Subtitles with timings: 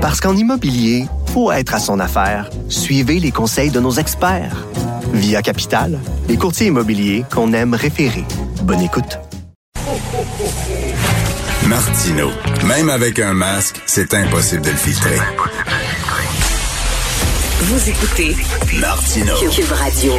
[0.00, 1.04] Parce qu'en immobilier,
[1.34, 2.48] faut être à son affaire.
[2.70, 4.66] Suivez les conseils de nos experts.
[5.12, 8.24] Via Capital, les courtiers immobiliers qu'on aime référer.
[8.62, 9.18] Bonne écoute.
[11.66, 12.30] Martino,
[12.66, 15.18] même avec un masque, c'est impossible de le filtrer.
[17.60, 18.36] Vous écoutez
[18.80, 19.34] Martino.
[19.54, 20.14] Cube Radio.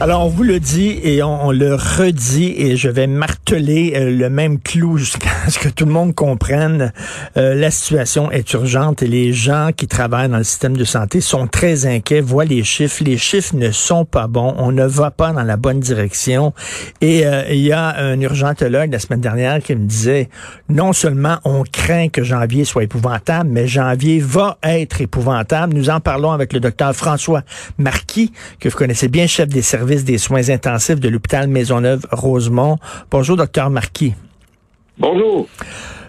[0.00, 4.28] Alors, on vous le dit et on, le redit et je vais marteler euh, le
[4.28, 6.92] même clou jusqu'à ce que tout le monde comprenne.
[7.36, 11.20] Euh, la situation est urgente et les gens qui travaillent dans le système de santé
[11.20, 13.04] sont très inquiets, voient les chiffres.
[13.04, 14.52] Les chiffres ne sont pas bons.
[14.58, 16.52] On ne va pas dans la bonne direction.
[17.00, 20.28] Et euh, il y a un urgentologue la semaine dernière qui me disait,
[20.68, 25.72] non seulement on craint que janvier soit épouvantable, mais janvier va être épouvantable.
[25.72, 27.42] Nous en parlons avec le docteur François
[27.78, 32.78] Marquis, que vous connaissez bien, chef des services des soins intensifs de l'hôpital Maisonneuve-Rosemont.
[33.10, 34.14] Bonjour, docteur Marquis.
[34.98, 35.48] Bonjour.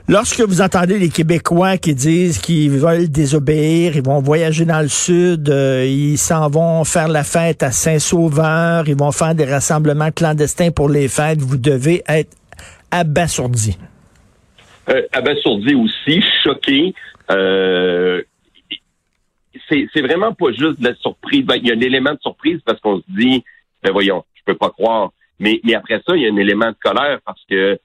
[0.08, 4.88] Lorsque vous entendez les Québécois qui disent qu'ils veulent désobéir, ils vont voyager dans le
[4.88, 10.12] sud, euh, ils s'en vont faire la fête à Saint-Sauveur, ils vont faire des rassemblements
[10.12, 12.30] clandestins pour les fêtes, vous devez être
[12.92, 13.80] abasourdi.
[14.90, 16.94] Euh, abasourdi aussi, choqué.
[17.32, 18.22] Euh,
[19.68, 21.44] c'est vraiment pas juste de la surprise.
[21.46, 23.44] Ben, il y a un élément de surprise parce qu'on se dit,
[23.86, 25.12] ben voyons, je peux pas croire.
[25.40, 27.78] Mais, mais après ça, il y a un élément de colère parce que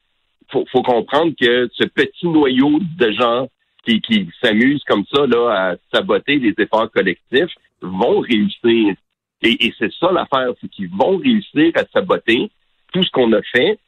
[0.50, 3.48] faut, faut comprendre que ce petit noyau de gens
[3.84, 8.94] qui, qui s'amusent comme ça là à saboter les efforts collectifs vont réussir.
[9.42, 12.50] Et, c'est ça l'affaire, c'est qu'ils vont réussir à saboter
[12.92, 13.78] tout ce qu'on a fait.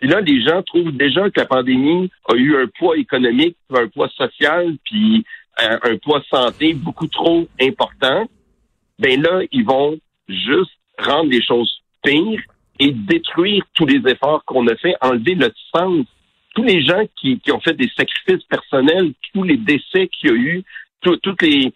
[0.00, 3.88] Puis là, les gens trouvent déjà que la pandémie a eu un poids économique, un
[3.88, 5.24] poids social, puis
[5.58, 8.28] un, un poids santé beaucoup trop important.
[8.98, 9.96] Ben là, ils vont
[10.28, 12.40] juste rendre les choses pires
[12.78, 16.06] et détruire tous les efforts qu'on a fait, enlever le sens.
[16.54, 20.32] Tous les gens qui, qui ont fait des sacrifices personnels, tous les décès qu'il y
[20.32, 20.64] a eu,
[21.00, 21.72] tout, toutes les,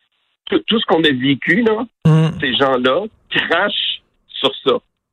[0.51, 2.41] tout, tout ce qu'on a vécu, là, Mm.
[2.41, 4.73] ces gens-là crachent sur ça.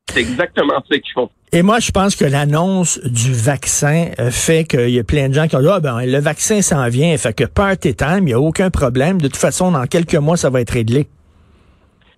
[0.09, 1.29] C'est exactement ça qu'ils font.
[1.51, 5.33] Et moi, je pense que l'annonce du vaccin euh, fait qu'il y a plein de
[5.33, 8.25] gens qui ont dit, ah ben, le vaccin s'en vient, fait que party time, il
[8.25, 9.19] n'y a aucun problème.
[9.21, 11.07] De toute façon, dans quelques mois, ça va être réglé.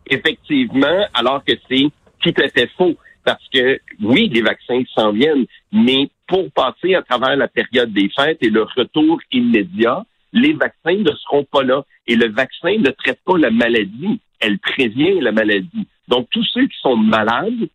[0.10, 1.90] Effectivement, alors que c'est
[2.20, 2.96] tout à fait faux.
[3.24, 8.10] Parce que oui, les vaccins s'en viennent, mais pour passer à travers la période des
[8.16, 11.84] fêtes et le retour immédiat, les vaccins ne seront pas là.
[12.08, 15.88] Et le vaccin ne traite pas la maladie, elle prévient la maladie.
[16.08, 17.68] Donc, tous ceux qui sont malades,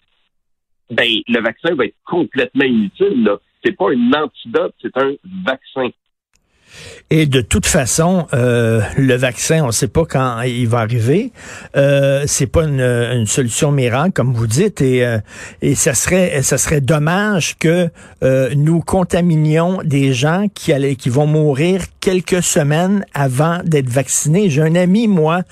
[0.90, 3.24] ben, le vaccin va être complètement inutile.
[3.24, 3.38] Là.
[3.64, 5.14] C'est pas un antidote, c'est un
[5.44, 5.90] vaccin.
[7.10, 11.32] Et de toute façon, euh, le vaccin, on ne sait pas quand il va arriver.
[11.76, 15.18] Euh, c'est pas une, solution miracle, comme vous dites, et, euh,
[15.62, 17.88] et ça serait, ça serait dommage que
[18.22, 24.50] euh, nous contaminions des gens qui allaient, qui vont mourir quelques semaines avant d'être vaccinés.
[24.50, 25.42] J'ai un ami, moi,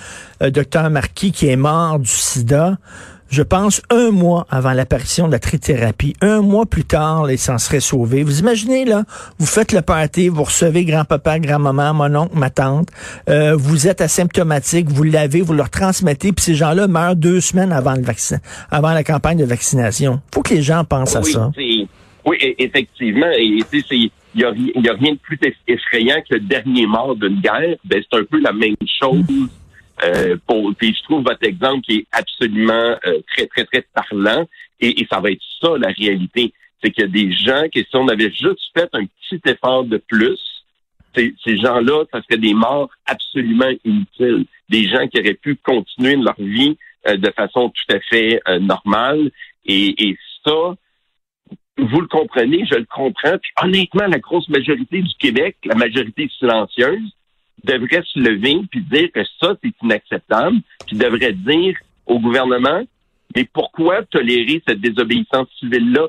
[0.43, 2.79] euh, docteur Marquis, qui est mort du SIDA
[3.31, 6.15] je pense, un mois avant l'apparition de la trithérapie.
[6.21, 8.23] Un mois plus tard, il s'en serait sauvé.
[8.23, 9.05] Vous imaginez, là,
[9.39, 12.89] vous faites le party, vous recevez grand-papa, grand-maman, mon oncle, ma tante,
[13.29, 17.73] euh, vous êtes asymptomatique, vous l'avez, vous leur transmettez, puis ces gens-là meurent deux semaines
[17.73, 18.39] avant le vaccin,
[18.71, 20.21] avant la campagne de vaccination.
[20.33, 21.51] faut que les gens pensent oui, à ça.
[22.25, 23.31] Oui, effectivement.
[23.37, 27.41] Et il n'y a, y a rien de plus effrayant que le dernier mort d'une
[27.41, 27.77] guerre.
[27.85, 29.23] Ben, c'est un peu la même chose.
[30.05, 34.49] Euh, pour, puis je trouve votre exemple qui est absolument euh, très, très, très parlant.
[34.81, 36.53] Et, et, ça va être ça, la réalité.
[36.83, 39.85] C'est qu'il y a des gens qui, si on avait juste fait un petit effort
[39.85, 40.39] de plus,
[41.45, 44.45] ces gens-là, ça serait des morts absolument inutiles.
[44.69, 46.77] Des gens qui auraient pu continuer leur vie
[47.09, 49.31] euh, de façon tout à fait euh, normale.
[49.67, 50.77] Et, et ça,
[51.79, 53.39] vous le comprenez, je le comprends.
[53.39, 57.13] Puis honnêtement, la grosse majorité du Québec, la majorité silencieuse,
[57.65, 61.77] devrait se lever puis dire que ça, c'est inacceptable, puis devrait dire
[62.07, 62.83] au gouvernement,
[63.37, 66.07] mais pourquoi tolérer cette désobéissance civile-là?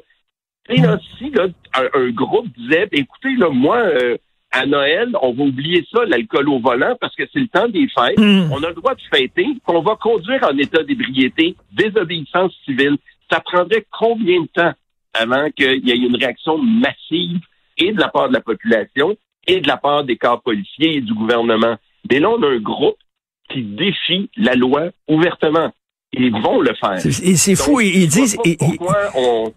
[0.70, 4.18] Et là, si là, un, un groupe disait, écoutez, là, moi, euh,
[4.52, 7.88] à Noël, on va oublier ça, l'alcool au volant, parce que c'est le temps des
[7.88, 8.52] fêtes, Mm.
[8.52, 12.98] on a le droit de fêter, qu'on va conduire en état d'ébriété, désobéissance civile.
[13.32, 14.74] Ça prendrait combien de temps
[15.14, 17.40] avant qu'il y ait une réaction massive
[17.78, 19.16] et de la part de la population
[19.48, 21.76] et de la part des corps policiers et du gouvernement.
[22.10, 22.98] Mais là, on a un groupe
[23.52, 25.72] qui défie la loi ouvertement.
[26.12, 27.06] Ils vont le faire.
[27.06, 28.38] Et c'est fou, ils disent...
[28.58, 29.54] Pourquoi, on,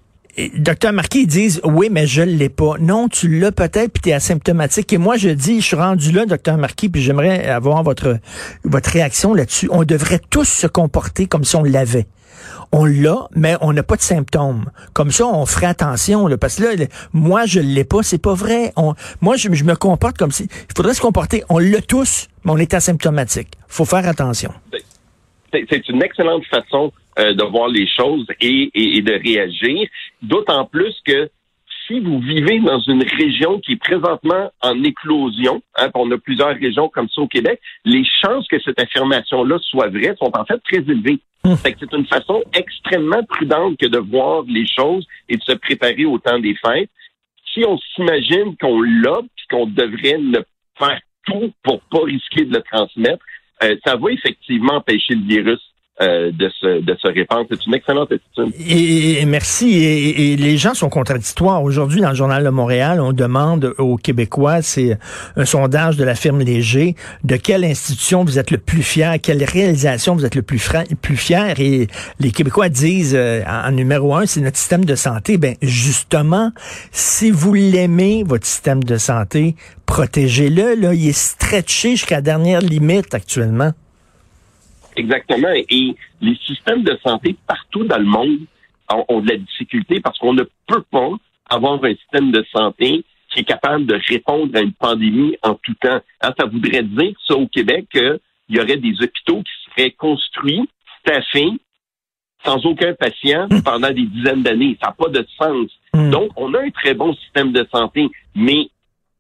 [0.55, 2.75] docteur Marquis, ils disent, oui, mais je l'ai pas.
[2.81, 4.93] Non, tu l'as peut-être, puis tu es asymptomatique.
[4.93, 8.19] Et moi, je dis, je suis rendu là, docteur Marquis, puis j'aimerais avoir votre,
[8.64, 9.69] votre réaction là-dessus.
[9.70, 12.06] On devrait tous se comporter comme si on l'avait
[12.72, 14.66] on l'a, mais on n'a pas de symptômes.
[14.93, 18.34] Comme ça, on ferait attention, là, parce que là, moi, je l'ai pas, c'est pas
[18.34, 18.72] vrai.
[19.20, 20.44] Moi, je, me comporte comme si...
[20.44, 23.49] Il faudrait se comporter, on l'a tous, mais on est asymptomatique.
[23.69, 24.52] faut faire attention.
[25.52, 29.87] C'est une excellente façon euh, de voir les choses et de réagir,
[30.22, 31.28] d'autant plus que
[31.92, 36.54] si vous vivez dans une région qui est présentement en éclosion, hein, on a plusieurs
[36.54, 40.58] régions comme ça au Québec, les chances que cette affirmation-là soit vraie sont en fait
[40.64, 41.20] très élevées.
[41.44, 41.56] Hum.
[41.56, 46.18] C'est une façon extrêmement prudente que de voir les choses et de se préparer au
[46.18, 46.90] temps des fêtes.
[47.52, 50.38] Si on s'imagine qu'on l'a, puis qu'on devrait ne
[50.78, 53.24] faire tout pour pas risquer de le transmettre,
[53.64, 55.60] euh, ça va effectivement empêcher le virus
[56.02, 57.46] de, se, de se répandre.
[57.50, 58.52] C'est une excellente attitude.
[58.69, 59.84] Et, merci.
[59.84, 61.62] Et, les gens sont contradictoires.
[61.62, 64.99] Aujourd'hui, dans le Journal de Montréal, on demande aux Québécois, c'est
[65.37, 69.44] un sondage de la firme Léger, de quelle institution vous êtes le plus fier, quelle
[69.44, 70.70] réalisation vous êtes le plus,
[71.00, 71.60] plus fier.
[71.60, 71.87] Et
[72.20, 75.38] les Québécois disent, euh, en, numéro un, c'est notre système de santé.
[75.38, 76.52] Ben justement,
[76.90, 79.56] si vous l'aimez, votre système de santé,
[79.87, 80.75] protégez-le.
[80.75, 83.72] Là, il est stretché jusqu'à la dernière limite actuellement.
[84.96, 85.52] Exactement.
[85.54, 88.38] Et les systèmes de santé partout dans le monde
[89.08, 91.10] ont, de la difficulté parce qu'on ne peut pas
[91.48, 95.74] avoir un système de santé qui est capable de répondre à une pandémie en tout
[95.80, 96.00] temps.
[96.20, 98.18] Hein, ça voudrait dire, ça, au Québec, qu'il
[98.50, 100.68] y aurait des hôpitaux qui seraient construits,
[101.00, 101.52] staffés,
[102.44, 103.62] sans aucun patient hmm.
[103.62, 104.76] pendant des dizaines d'années.
[104.82, 105.70] Ça n'a pas de sens.
[105.94, 106.10] Hmm.
[106.10, 108.68] Donc, on a un très bon système de santé, mais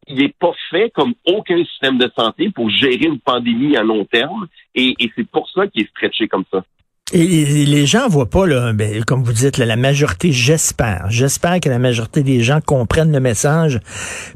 [0.06, 4.04] il n'est pas fait comme aucun système de santé pour gérer une pandémie à long
[4.04, 6.64] terme, et, c'est pour ça qu'il est stretché comme ça.
[7.14, 11.68] Et les gens voient pas, là, ben, comme vous dites, la majorité, j'espère, j'espère que
[11.68, 13.80] la majorité des gens comprennent le message,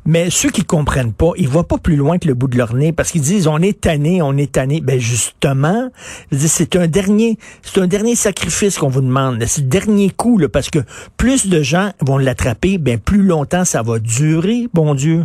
[0.04, 2.74] mais ceux qui comprennent pas, ils voient pas plus loin que le bout de leur
[2.74, 4.82] nez parce qu'ils disent on est tanné, on est tanné.
[4.82, 5.88] Ben justement,
[6.32, 10.50] c'est un dernier, c'est un dernier sacrifice qu'on vous demande, c'est le dernier coup là,
[10.50, 10.80] parce que
[11.16, 15.24] plus de gens vont l'attraper, ben plus longtemps ça va durer, bon Dieu.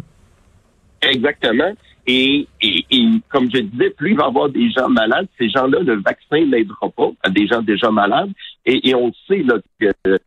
[1.01, 1.73] Exactement.
[2.07, 2.85] Et, et,
[3.29, 6.45] comme je disais, plus il va y avoir des gens malades, ces gens-là, le vaccin
[6.45, 8.31] n'aidera pas à des gens déjà malades.
[8.65, 10.17] Et, et on sait là, que euh,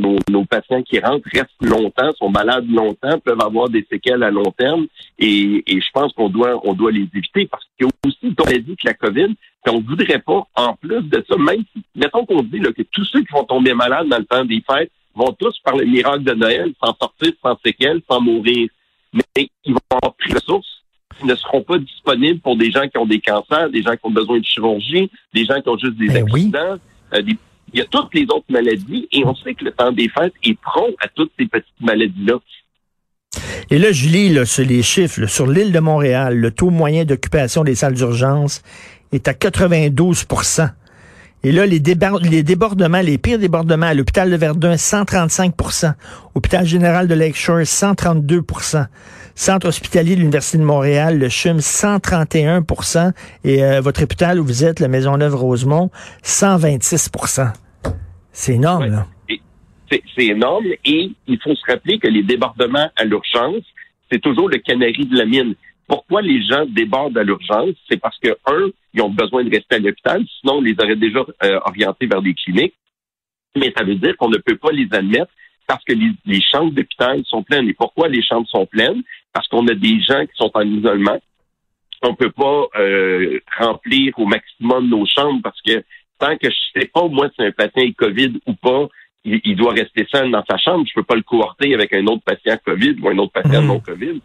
[0.00, 4.30] nos, nos, patients qui rentrent restent longtemps, sont malades longtemps, peuvent avoir des séquelles à
[4.30, 4.86] long terme.
[5.18, 8.34] Et, et je pense qu'on doit on doit les éviter parce qu'il y a aussi,
[8.38, 9.34] on a dit que la COVID,
[9.64, 12.82] qu'on ne voudrait pas, en plus de ça, même si, mettons qu'on dit là, que
[12.82, 15.84] tous ceux qui vont tomber malades dans le temps des fêtes vont tous, par le
[15.84, 18.68] miracle de Noël, s'en sortir sans séquelles, sans mourir
[19.14, 20.82] mais ils vont avoir pris ressources
[21.18, 24.04] qui ne seront pas disponibles pour des gens qui ont des cancers, des gens qui
[24.04, 26.76] ont besoin de chirurgie, des gens qui ont juste des ben accidents.
[27.14, 27.22] Euh,
[27.72, 30.34] il y a toutes les autres maladies et on sait que le temps des fêtes
[30.44, 32.38] est prompt à toutes ces petites maladies-là.
[33.70, 35.26] Et là, je lis là, sur les chiffres.
[35.26, 38.62] sur l'île de Montréal, le taux moyen d'occupation des salles d'urgence
[39.12, 40.26] est à 92
[41.44, 45.92] et là, les, débordements, les pires débordements à l'hôpital de Verdun, 135%
[46.34, 48.40] Hôpital général de Lakeshore, 132
[49.34, 53.12] Centre hospitalier de l'Université de Montréal, le CHUM, 131%
[53.44, 55.90] Et euh, votre hôpital où vous êtes, la Maisonneuve-Rosemont,
[56.22, 57.52] 126%
[58.32, 59.06] C'est énorme, là.
[60.16, 63.62] C'est énorme et il faut se rappeler que les débordements à l'urgence,
[64.10, 65.54] c'est toujours le canari de la mine.
[65.86, 67.74] Pourquoi les gens débordent à l'urgence?
[67.88, 70.96] C'est parce que, un, ils ont besoin de rester à l'hôpital, sinon on les aurait
[70.96, 72.74] déjà euh, orientés vers des cliniques.
[73.56, 75.32] Mais ça veut dire qu'on ne peut pas les admettre
[75.66, 77.68] parce que les, chambres d'hôpital sont pleines.
[77.68, 79.02] Et pourquoi les chambres sont pleines?
[79.32, 81.18] Parce qu'on a des gens qui sont en isolement.
[82.02, 85.82] On ne peut pas euh, remplir au maximum nos chambres parce que
[86.18, 88.88] tant que je sais pas, moi, si un patient est COVID ou pas,
[89.24, 90.84] il, doit rester seul dans sa chambre.
[90.86, 93.66] Je peux pas le cohorter avec un autre patient COVID ou un autre patient mmh.
[93.66, 94.20] non COVID.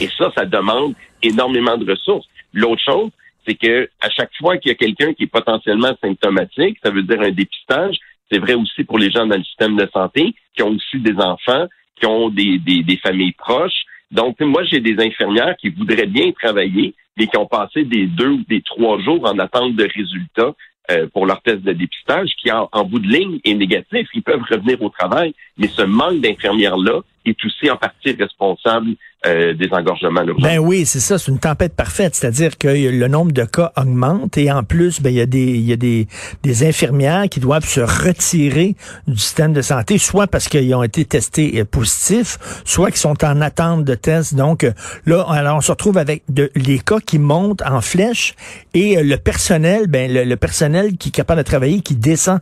[0.00, 2.26] Et ça, ça demande énormément de ressources.
[2.52, 3.10] L'autre chose,
[3.46, 7.02] c'est que à chaque fois qu'il y a quelqu'un qui est potentiellement symptomatique, ça veut
[7.02, 7.96] dire un dépistage,
[8.30, 11.16] c'est vrai aussi pour les gens dans le système de santé, qui ont aussi des
[11.16, 13.82] enfants, qui ont des, des, familles proches.
[14.10, 18.30] Donc, moi, j'ai des infirmières qui voudraient bien travailler, mais qui ont passé des deux
[18.30, 20.54] ou des trois jours en attente de résultats
[20.90, 24.08] euh, pour leur test de dépistage, qui en, en bout de ligne est négatif.
[24.14, 28.88] Ils peuvent revenir au travail, mais ce manque d'infirmières-là est aussi en partie responsable
[29.24, 33.30] euh, des engorgements Ben oui, c'est ça, c'est une tempête parfaite, c'est-à-dire que le nombre
[33.30, 36.08] de cas augmente et en plus, ben il y a des il y a des,
[36.42, 38.74] des infirmières qui doivent se retirer
[39.06, 43.24] du système de santé, soit parce qu'ils ont été testés euh, positifs, soit qu'ils sont
[43.24, 44.34] en attente de tests.
[44.34, 44.72] Donc euh,
[45.06, 48.34] là, alors on se retrouve avec de, les cas qui montent en flèche
[48.74, 52.40] et le personnel, ben le, personnel qui est capable de travailler, qui descend.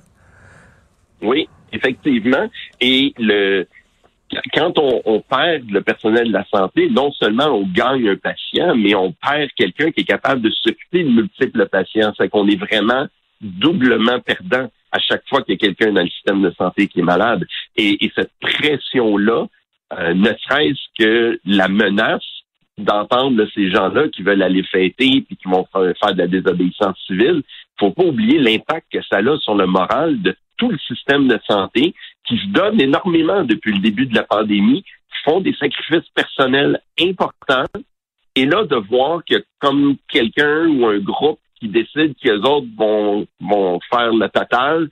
[1.21, 2.49] Oui, effectivement.
[2.81, 3.67] Et le
[4.55, 8.77] quand on, on, perd le personnel de la santé, non seulement on gagne un patient,
[8.77, 12.13] mais on perd quelqu'un qui est capable de s'occuper de multiples patients.
[12.17, 13.07] C'est qu'on est vraiment
[13.41, 17.01] doublement perdant à chaque fois qu'il y a quelqu'un dans le système de santé qui
[17.01, 17.47] est malade.
[17.77, 19.47] Et, et cette pression-là,
[19.99, 22.25] euh, ne serait-ce que la menace
[22.79, 27.43] d'entendre ces gens-là qui veulent aller fêter puis qui vont faire de la désobéissance civile,
[27.79, 31.39] faut pas oublier l'impact que ça a sur le moral de tout le système de
[31.47, 36.09] santé qui se donne énormément depuis le début de la pandémie, qui font des sacrifices
[36.15, 37.67] personnels importants.
[38.37, 43.27] Et là, de voir que comme quelqu'un ou un groupe qui décide qu'eux autres vont,
[43.41, 44.89] vont faire le total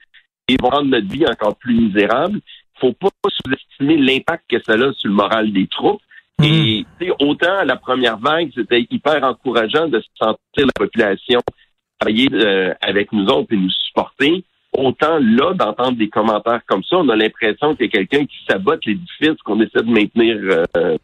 [0.49, 2.41] et vont rendre notre vie encore plus misérable,
[2.81, 6.01] faut pas sous-estimer l'impact que ça a sur le moral des troupes.
[6.41, 6.45] Mmh.
[7.01, 11.41] Et autant à la première vague, c'était hyper encourageant de sentir la population
[11.99, 14.45] travailler euh, avec nous autres et nous supporter.
[14.79, 18.37] Autant là, d'entendre des commentaires comme ça, on a l'impression qu'il y a quelqu'un qui
[18.49, 20.37] sabote l'édifice qu'on essaie de maintenir.
[20.77, 20.97] Euh,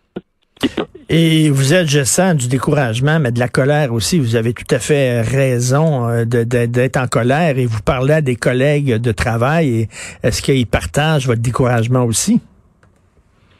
[1.09, 4.21] et vous êtes, je sens, du découragement, mais de la colère aussi.
[4.21, 8.37] Vous avez tout à fait raison euh, d'être en colère et vous parlez à des
[8.37, 9.89] collègues de travail.
[10.23, 12.41] Est-ce qu'ils partagent votre découragement aussi?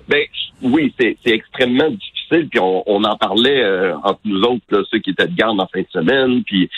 [0.09, 0.23] Ben
[0.63, 2.49] oui, c'est extrêmement difficile.
[2.49, 5.81] Puis on, en parlait euh, entre nous autres, ceux qui étaient de garde en fin
[5.81, 6.45] de semaine.
[6.45, 6.71] Puis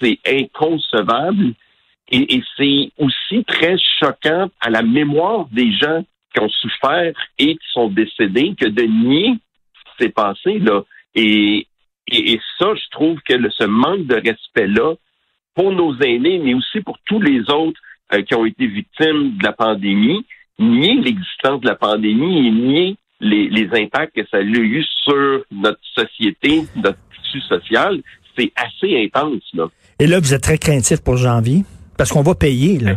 [0.00, 1.54] c'est inconcevable
[2.10, 7.56] et, et c'est aussi très choquant à la mémoire des gens qui ont souffert et
[7.56, 9.34] qui sont décédés que de nier
[9.74, 10.82] ce qui s'est passé là.
[11.14, 11.66] Et,
[12.10, 14.94] et, ça, je trouve que le, ce manque de respect-là
[15.54, 17.80] pour nos aînés, mais aussi pour tous les autres
[18.14, 20.24] euh, qui ont été victimes de la pandémie,
[20.58, 25.44] nier l'existence de la pandémie et nier les, les impacts que ça a eu sur
[25.50, 28.00] notre société, notre tissu social,
[28.36, 29.42] c'est assez intense.
[29.54, 29.66] Là.
[29.98, 31.64] Et là, vous êtes très craintif pour janvier,
[31.98, 32.78] parce qu'on va payer.
[32.78, 32.92] Là.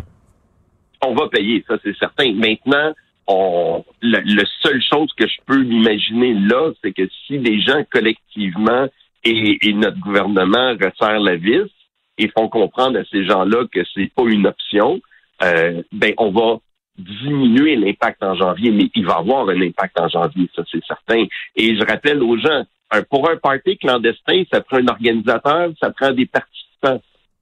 [1.05, 2.31] On va payer, ça c'est certain.
[2.33, 2.93] Maintenant,
[3.27, 8.87] on, la, seule chose que je peux imaginer là, c'est que si les gens collectivement
[9.23, 11.69] et, notre gouvernement resserrent la vis
[12.17, 15.01] et font comprendre à ces gens-là que c'est pas une option,
[15.43, 16.59] euh, ben on va
[16.97, 21.25] diminuer l'impact en janvier, mais il va avoir un impact en janvier, ça c'est certain.
[21.55, 22.63] Et je rappelle aux gens,
[23.09, 27.01] pour un party clandestin, ça prend un organisateur, ça prend des participants.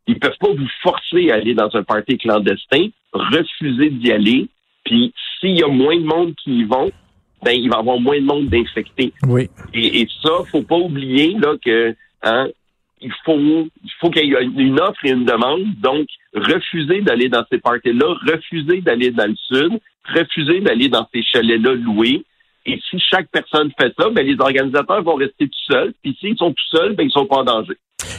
[0.09, 4.47] Ils peuvent pas vous forcer à aller dans un party clandestin, refuser d'y aller,
[4.83, 6.89] puis s'il y a moins de monde qui y vont,
[7.43, 9.13] ben il va y avoir moins de monde d'infectés.
[9.27, 9.49] Oui.
[9.73, 12.47] Et, et ça, faut pas oublier là que hein,
[13.01, 15.63] il faut il faut qu'il y ait une offre et une demande.
[15.77, 21.21] Donc, refuser d'aller dans ces parties-là, refuser d'aller dans le sud, refuser d'aller dans ces
[21.21, 22.23] chalets-là loués.
[22.73, 25.93] Et si chaque personne fait ça, ben les organisateurs vont rester tout seuls.
[26.03, 27.73] Puis s'ils sont tout seuls, ben ils sont pas en danger.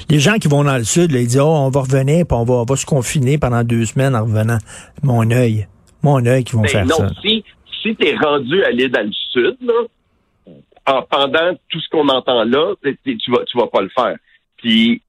[0.08, 2.36] Les gens qui vont dans le sud, là, ils disent oh, on va revenir, puis
[2.36, 4.58] on va, on va se confiner pendant deux semaines en revenant.
[5.02, 5.66] Mon œil
[6.02, 7.08] mon œil qui vont ben faire non, ça.
[7.22, 7.44] Si,
[7.82, 10.54] si tu es rendu à aller dans le sud, là,
[10.86, 14.16] en, pendant tout ce qu'on entend là, tu vas, tu vas pas le faire.
[14.56, 15.02] Puis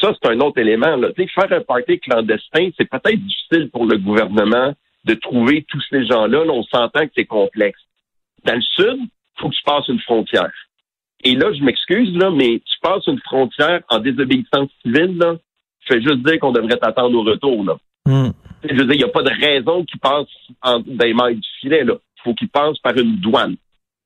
[0.00, 0.96] ça, c'est un autre élément.
[0.96, 1.08] Là.
[1.14, 4.72] faire un party clandestin, c'est peut-être difficile pour le gouvernement
[5.04, 6.44] de trouver tous ces gens-là.
[6.44, 7.80] Là, on s'entend que c'est complexe.
[8.44, 8.98] Dans le sud,
[9.38, 10.50] faut que tu passes une frontière.
[11.22, 15.36] Et là, je m'excuse, là, mais tu passes une frontière en désobéissance civile, là,
[15.80, 17.64] je fais juste dire qu'on devrait t'attendre au retour.
[17.64, 17.76] Là.
[18.06, 18.30] Hmm.
[18.62, 20.26] Je veux dire, il n'y a pas de mains passe
[20.62, 21.84] en, des mailles du filet.
[21.84, 23.56] Il faut qu'il passe par une douane.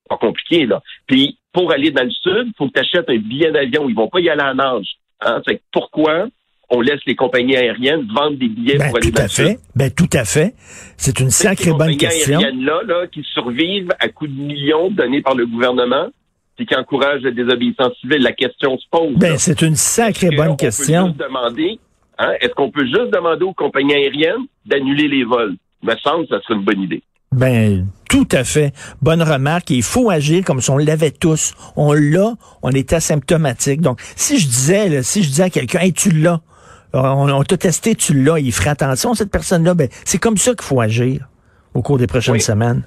[0.09, 0.83] Pas compliqué, là.
[1.07, 3.89] Puis, pour aller dans le sud, il faut que tu achètes un billet d'avion.
[3.89, 4.97] Ils vont pas y aller en nage.
[5.21, 5.41] Hein?
[5.47, 6.27] C'est pourquoi
[6.75, 9.59] on laisse les compagnies aériennes vendre des billets ben, pour aller dans le sud?
[9.75, 10.55] Ben, tout à fait.
[10.97, 12.41] C'est une sacrée bonne question.
[12.41, 16.09] Ces aériennes-là, là, qui survivent à coups de millions donnés par le gouvernement,
[16.57, 19.17] puis qui encouragent la désobéissance civile, la question se pose.
[19.17, 21.13] Ben, c'est une sacrée bonne question.
[21.13, 21.79] Peut demander
[22.19, 22.33] Hein?
[22.41, 25.57] Est-ce qu'on peut juste demander aux compagnies aériennes d'annuler les vols?
[25.83, 27.03] Me semble que ça serait une bonne idée.
[27.33, 28.73] Ben, tout à fait.
[29.03, 29.71] Bonne remarque.
[29.71, 31.55] il faut agir comme si on l'avait tous.
[31.77, 33.81] On l'a, on est asymptomatique.
[33.81, 36.41] Donc, si je disais, si je disais à quelqu'un, hey, tu l'as,
[36.95, 40.63] on, t'a testé, tu l'as, il ferait attention, cette personne-là, ben, c'est comme ça qu'il
[40.65, 41.29] faut agir
[41.75, 42.83] au cours des prochaines semaines.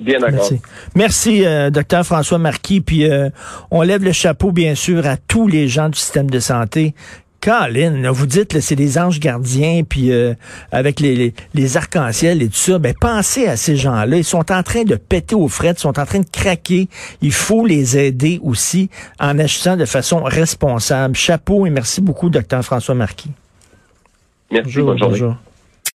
[0.00, 0.38] Bien d'accord.
[0.38, 0.60] Merci,
[0.94, 2.80] Merci euh, docteur François Marquis.
[2.80, 3.28] Puis euh,
[3.70, 6.94] on lève le chapeau, bien sûr, à tous les gens du système de santé
[7.40, 10.34] Colin, vous dites c'est des anges gardiens, puis euh,
[10.72, 14.18] avec les, les, arcs-en-ciel et tout ça, ben pensez à ces gens-là.
[14.18, 16.88] Ils sont en train de péter aux frettes, ils sont en train de craquer.
[17.22, 21.14] Il faut les aider aussi en agissant de façon responsable.
[21.14, 23.30] Chapeau et merci beaucoup, docteur François Marquis.
[24.50, 25.36] Merci, bonjour, bonjour.